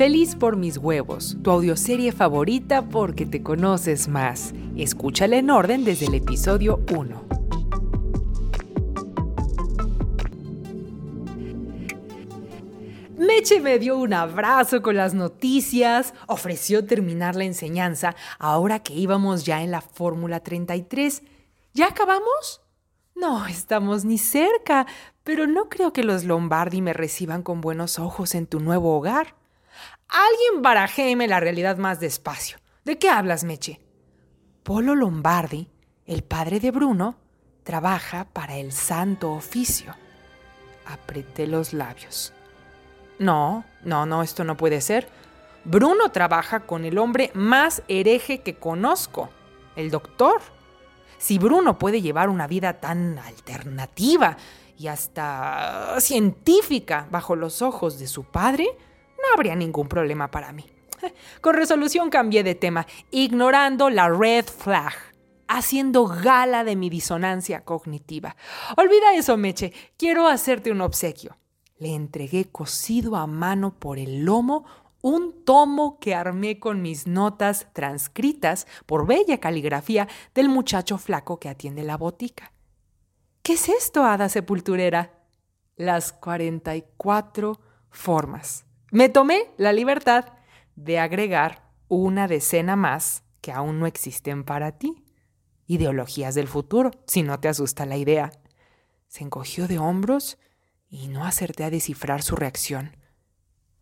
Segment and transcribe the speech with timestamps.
[0.00, 4.54] Feliz por mis huevos, tu audioserie favorita porque te conoces más.
[4.74, 7.22] Escúchala en orden desde el episodio 1.
[13.18, 19.44] Meche me dio un abrazo con las noticias, ofreció terminar la enseñanza ahora que íbamos
[19.44, 21.22] ya en la Fórmula 33.
[21.74, 22.62] ¿Ya acabamos?
[23.14, 24.86] No, estamos ni cerca,
[25.24, 29.38] pero no creo que los Lombardi me reciban con buenos ojos en tu nuevo hogar.
[30.10, 32.58] Alguien barajéeme la realidad más despacio.
[32.84, 33.80] ¿De qué hablas, Meche?
[34.64, 35.68] Polo Lombardi,
[36.04, 37.16] el padre de Bruno,
[37.62, 39.94] trabaja para el santo oficio.
[40.86, 42.32] Apreté los labios.
[43.20, 45.08] No, no, no, esto no puede ser.
[45.64, 49.30] Bruno trabaja con el hombre más hereje que conozco,
[49.76, 50.40] el doctor.
[51.18, 54.36] Si Bruno puede llevar una vida tan alternativa
[54.76, 58.76] y hasta científica bajo los ojos de su padre,
[59.22, 60.66] no habría ningún problema para mí.
[61.40, 64.92] Con resolución cambié de tema, ignorando la red flag,
[65.48, 68.36] haciendo gala de mi disonancia cognitiva.
[68.76, 71.36] Olvida eso, Meche, quiero hacerte un obsequio.
[71.78, 74.66] Le entregué cosido a mano por el lomo
[75.02, 81.48] un tomo que armé con mis notas transcritas por bella caligrafía del muchacho flaco que
[81.48, 82.52] atiende la botica.
[83.42, 85.24] ¿Qué es esto, hada sepulturera?
[85.76, 88.66] Las 44 formas.
[88.90, 90.26] Me tomé la libertad
[90.76, 95.04] de agregar una decena más que aún no existen para ti.
[95.66, 98.32] Ideologías del futuro, si no te asusta la idea.
[99.08, 100.38] Se encogió de hombros
[100.88, 103.00] y no acerté a descifrar su reacción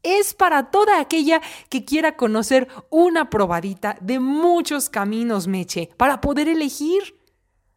[0.03, 6.49] es para toda aquella que quiera conocer una probadita de muchos caminos, Meche, para poder
[6.49, 7.19] elegir.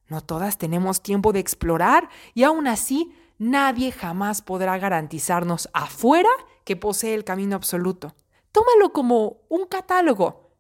[0.08, 6.30] No todas tenemos tiempo de explorar y aún así nadie jamás podrá garantizarnos afuera
[6.64, 8.16] que posee el camino absoluto.
[8.52, 10.52] Tómalo como un catálogo.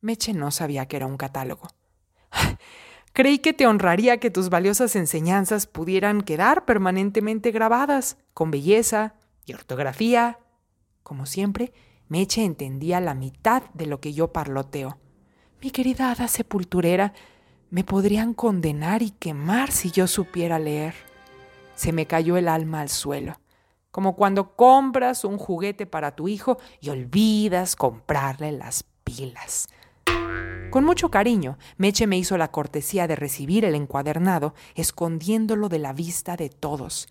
[0.00, 1.68] Meche no sabía que era un catálogo.
[3.12, 9.14] Creí que te honraría que tus valiosas enseñanzas pudieran quedar permanentemente grabadas, con belleza
[9.46, 10.38] y ortografía
[11.06, 11.72] como siempre,
[12.08, 14.98] Meche entendía la mitad de lo que yo parloteo.
[15.62, 17.12] Mi querida hada sepulturera,
[17.70, 20.94] me podrían condenar y quemar si yo supiera leer.
[21.76, 23.38] Se me cayó el alma al suelo,
[23.96, 29.70] como cuando compras un juguete para tu hijo y olvidas comprarle las pilas.
[30.70, 35.94] Con mucho cariño, Meche me hizo la cortesía de recibir el encuadernado, escondiéndolo de la
[35.94, 37.08] vista de todos.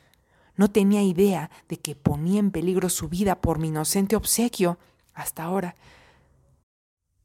[0.58, 4.78] No tenía idea de que ponía en peligro su vida por mi inocente obsequio
[5.16, 5.76] hasta ahora.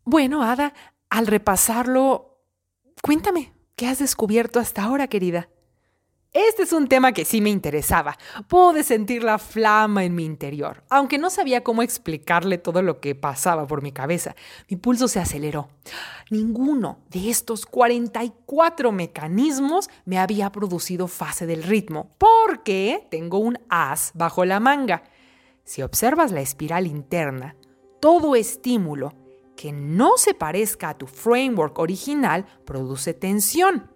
[0.07, 0.73] Bueno, Ada,
[1.11, 2.39] al repasarlo,
[3.03, 5.51] cuéntame, ¿qué has descubierto hasta ahora, querida?
[6.33, 8.17] Este es un tema que sí me interesaba.
[8.47, 13.17] Pude sentir la flama en mi interior, aunque no sabía cómo explicarle todo lo que
[13.17, 14.37] pasaba por mi cabeza.
[14.69, 15.71] Mi pulso se aceleró.
[16.31, 24.13] Ninguno de estos 44 mecanismos me había producido fase del ritmo, porque tengo un as
[24.15, 25.03] bajo la manga.
[25.65, 27.57] Si observas la espiral interna,
[27.99, 29.15] todo estímulo
[29.57, 33.91] que no se parezca a tu framework original produce tensión.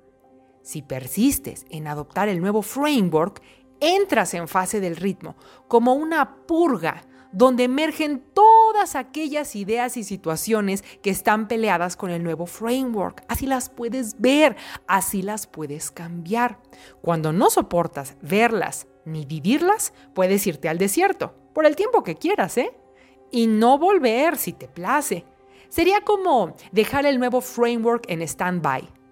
[0.64, 3.42] Si persistes en adoptar el nuevo framework,
[3.80, 5.36] entras en fase del ritmo,
[5.68, 7.02] como una purga,
[7.32, 13.24] donde emergen todas aquellas ideas y situaciones que están peleadas con el nuevo framework.
[13.28, 16.58] Así las puedes ver, así las puedes cambiar.
[17.02, 22.56] Cuando no soportas verlas ni vivirlas, puedes irte al desierto, por el tiempo que quieras,
[22.56, 22.74] ¿eh?
[23.30, 25.26] Y no volver si te place.
[25.68, 29.03] Sería como dejar el nuevo framework en stand-by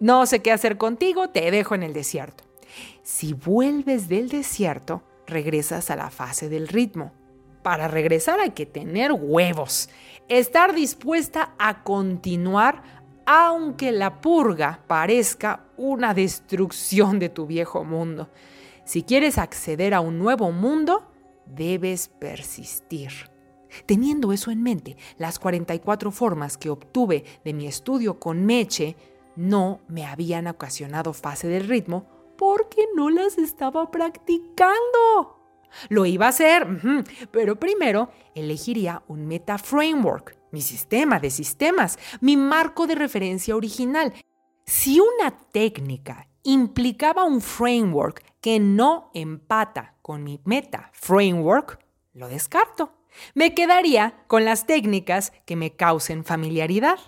[0.00, 2.44] no sé qué hacer contigo, te dejo en el desierto.
[3.02, 7.12] Si vuelves del desierto, regresas a la fase del ritmo.
[7.62, 9.90] Para regresar hay que tener huevos,
[10.28, 13.00] estar dispuesta a continuar
[13.32, 18.28] aunque la purga parezca una destrucción de tu viejo mundo.
[18.84, 21.12] Si quieres acceder a un nuevo mundo,
[21.46, 23.12] debes persistir.
[23.86, 28.96] Teniendo eso en mente, las 44 formas que obtuve de mi estudio con Meche
[29.40, 32.06] no me habían ocasionado fase del ritmo
[32.36, 35.38] porque no las estaba practicando.
[35.88, 36.66] Lo iba a hacer,
[37.30, 44.12] pero primero elegiría un meta framework, mi sistema de sistemas, mi marco de referencia original.
[44.66, 51.78] Si una técnica implicaba un framework que no empata con mi meta framework,
[52.12, 52.92] lo descarto.
[53.34, 56.98] Me quedaría con las técnicas que me causen familiaridad.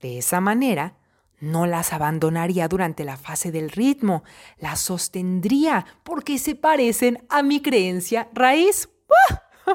[0.00, 0.99] De esa manera,
[1.40, 4.22] no las abandonaría durante la fase del ritmo,
[4.58, 8.88] las sostendría porque se parecen a mi creencia raíz.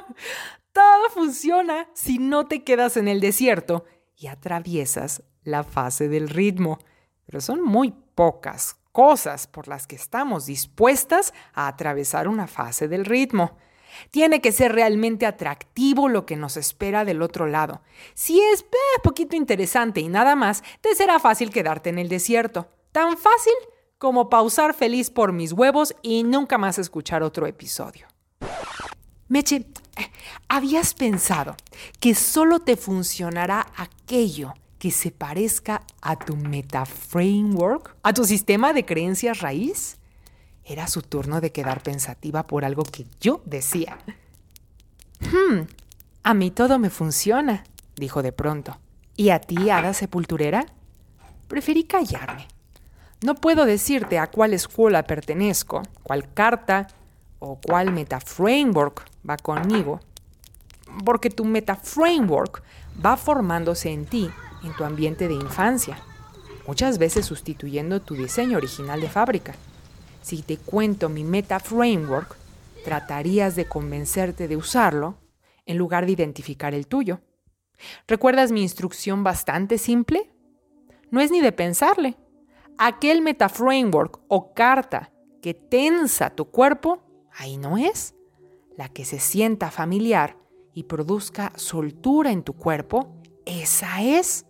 [0.71, 3.85] Todo funciona si no te quedas en el desierto
[4.15, 6.79] y atraviesas la fase del ritmo.
[7.25, 13.06] Pero son muy pocas cosas por las que estamos dispuestas a atravesar una fase del
[13.06, 13.57] ritmo.
[14.12, 17.81] Tiene que ser realmente atractivo lo que nos espera del otro lado.
[18.13, 22.68] Si es eh, poquito interesante y nada más, te será fácil quedarte en el desierto.
[22.92, 23.53] Tan fácil
[23.97, 28.07] como pausar feliz por mis huevos y nunca más escuchar otro episodio.
[29.27, 29.65] Meche,
[30.47, 31.56] ¿habías pensado
[32.00, 38.71] que solo te funcionará aquello que se parezca a tu meta framework, a tu sistema
[38.74, 39.97] de creencias raíz?
[40.65, 44.00] Era su turno de quedar pensativa por algo que yo decía.
[45.19, 45.67] Hmm,
[46.23, 47.63] a mí todo me funciona,
[47.95, 48.77] dijo de pronto.
[49.15, 50.65] ¿Y a ti, hada sepulturera?
[51.47, 52.47] Preferí callarme.
[53.21, 56.88] No puedo decirte a cuál escuela pertenezco, cuál carta
[57.39, 60.00] o cuál meta framework va conmigo,
[61.06, 62.63] porque tu meta framework
[63.03, 64.29] va formándose en ti,
[64.63, 65.97] en tu ambiente de infancia,
[66.68, 69.56] muchas veces sustituyendo tu diseño original de fábrica.
[70.25, 72.36] Si te cuento mi meta framework,
[72.83, 75.19] tratarías de convencerte de usarlo
[75.68, 77.22] en lugar de identificar el tuyo.
[78.07, 80.33] ¿Recuerdas mi instrucción bastante simple?
[81.12, 82.18] No es ni de pensarle.
[82.80, 85.12] Aquel meta framework o carta
[85.44, 87.04] que tensa tu cuerpo,
[87.38, 88.16] ahí no es.
[88.75, 90.38] La que se sienta familiar
[90.74, 94.48] y produzca soltura en tu cuerpo, esa es.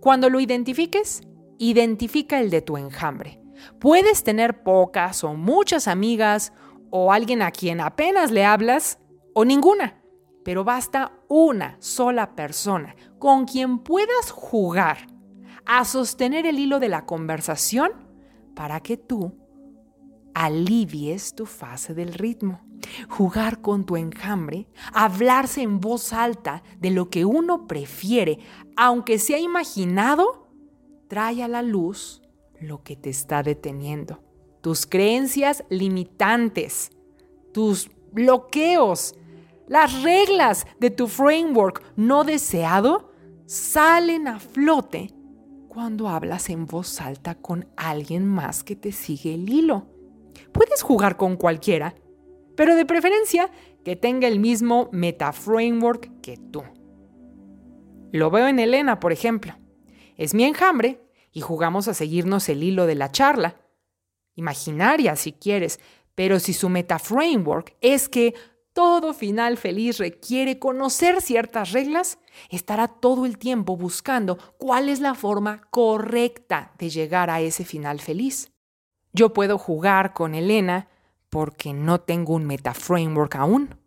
[0.00, 1.20] Cuando lo identifiques,
[1.58, 3.42] identifica el de tu enjambre.
[3.78, 6.52] Puedes tener pocas o muchas amigas
[6.90, 8.98] o alguien a quien apenas le hablas
[9.34, 10.00] o ninguna,
[10.44, 15.08] pero basta una sola persona con quien puedas jugar
[15.66, 17.90] a sostener el hilo de la conversación
[18.54, 19.34] para que tú
[20.34, 22.60] alivies tu fase del ritmo.
[23.08, 28.38] Jugar con tu enjambre, hablarse en voz alta de lo que uno prefiere,
[28.76, 30.48] aunque sea imaginado,
[31.08, 32.22] trae a la luz
[32.60, 34.22] lo que te está deteniendo,
[34.60, 36.90] tus creencias limitantes,
[37.52, 39.14] tus bloqueos,
[39.68, 43.10] las reglas de tu framework no deseado
[43.46, 45.12] salen a flote
[45.68, 49.86] cuando hablas en voz alta con alguien más que te sigue el hilo.
[50.52, 51.94] Puedes jugar con cualquiera,
[52.54, 53.50] pero de preferencia
[53.84, 56.62] que tenga el mismo meta framework que tú.
[58.12, 59.52] Lo veo en Elena, por ejemplo.
[60.16, 61.05] Es mi enjambre
[61.36, 63.56] y jugamos a seguirnos el hilo de la charla.
[64.36, 65.80] Imaginaria si quieres,
[66.14, 68.34] pero si su meta framework es que
[68.72, 72.18] todo final feliz requiere conocer ciertas reglas,
[72.48, 78.00] estará todo el tiempo buscando cuál es la forma correcta de llegar a ese final
[78.00, 78.50] feliz.
[79.12, 80.88] Yo puedo jugar con Elena
[81.28, 83.78] porque no tengo un meta framework aún.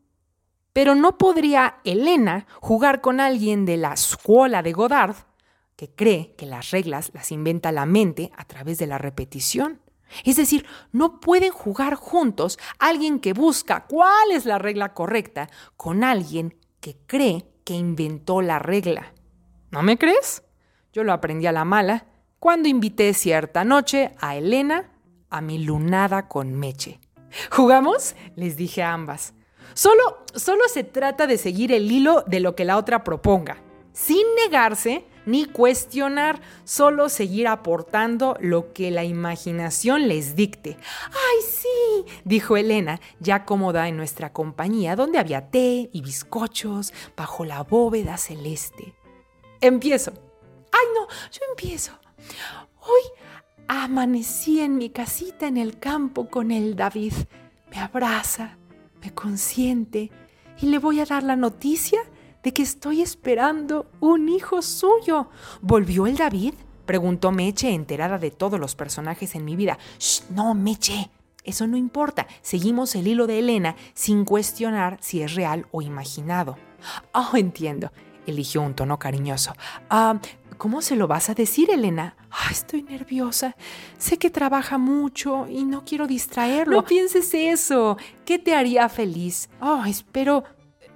[0.72, 5.16] Pero no podría Elena jugar con alguien de la escuela de Godard
[5.80, 9.80] que cree que las reglas las inventa la mente a través de la repetición.
[10.26, 16.04] Es decir, no pueden jugar juntos alguien que busca cuál es la regla correcta con
[16.04, 19.14] alguien que cree que inventó la regla.
[19.72, 20.44] ¿No me crees?
[20.92, 22.08] Yo lo aprendí a la mala
[22.40, 24.92] cuando invité cierta noche a Elena
[25.30, 27.00] a mi lunada con Meche.
[27.52, 28.18] ¿Jugamos?
[28.36, 29.34] Les dije a ambas.
[29.76, 34.28] Solo, solo se trata de seguir el hilo de lo que la otra proponga, sin
[34.44, 40.78] negarse ni cuestionar, solo seguir aportando lo que la imaginación les dicte.
[41.08, 42.12] ¡Ay, sí!
[42.24, 48.18] dijo Elena, ya cómoda en nuestra compañía, donde había té y bizcochos bajo la bóveda
[48.18, 48.94] celeste.
[49.62, 50.12] Empiezo.
[50.72, 51.08] ¡Ay, no!
[51.32, 51.92] Yo empiezo.
[52.82, 53.02] Hoy
[53.68, 57.14] amanecí en mi casita en el campo con el David.
[57.70, 58.58] Me abraza,
[59.02, 60.12] me consiente
[60.60, 62.02] y le voy a dar la noticia
[62.44, 65.30] de que estoy esperando un hijo suyo.
[65.62, 66.54] ¿Volvió el David?
[66.86, 69.78] Preguntó Meche, enterada de todos los personajes en mi vida.
[70.00, 71.12] Shh, no, Meche.
[71.44, 72.28] Eso no importa.
[72.42, 76.58] Seguimos el hilo de Elena sin cuestionar si es real o imaginado.
[77.14, 77.92] Oh, entiendo.
[78.26, 79.54] Eligió un tono cariñoso.
[79.90, 80.20] Ah,
[80.60, 82.18] ¿Cómo se lo vas a decir, Elena?
[82.30, 83.56] Ah, estoy nerviosa.
[83.98, 86.76] Sé que trabaja mucho y no quiero distraerlo.
[86.76, 87.98] No pienses eso.
[88.26, 89.50] ¿Qué te haría feliz?
[89.62, 90.44] Oh, espero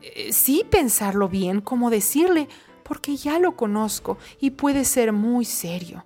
[0.04, 2.50] eh, sí pensarlo bien cómo decirle,
[2.84, 6.06] porque ya lo conozco y puede ser muy serio.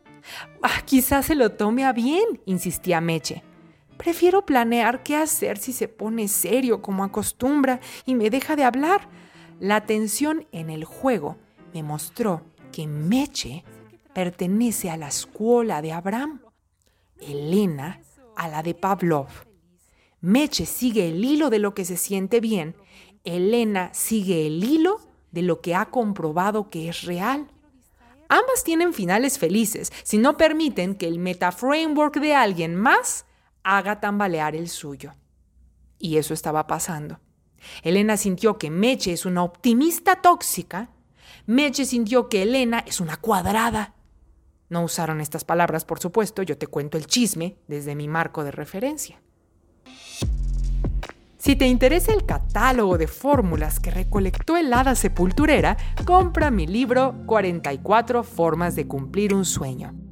[0.62, 3.44] Ah, quizás se lo tome a bien, insistía Meche.
[3.98, 9.10] Prefiero planear qué hacer si se pone serio como acostumbra y me deja de hablar.
[9.60, 11.38] La tensión en el juego
[11.74, 13.64] me mostró que Meche
[14.14, 16.42] pertenece a la escuela de Abraham,
[17.20, 18.02] Elena
[18.36, 19.30] a la de Pavlov.
[20.22, 22.76] Meche sigue el hilo de lo que se siente bien
[23.28, 27.48] Elena sigue el hilo de lo que ha comprobado que es real.
[28.30, 33.26] Ambas tienen finales felices si no permiten que el metaframework de alguien más
[33.64, 35.14] haga tambalear el suyo.
[36.00, 37.20] Y eso estaba pasando.
[37.84, 40.90] Elena sintió que Meche es una optimista tóxica.
[41.46, 43.96] Meche sintió que Elena es una cuadrada.
[44.70, 48.52] No usaron estas palabras, por supuesto, yo te cuento el chisme desde mi marco de
[48.52, 49.22] referencia.
[51.48, 57.24] Si te interesa el catálogo de fórmulas que recolectó el hada sepulturera, compra mi libro
[57.26, 60.07] 44 formas de cumplir un sueño.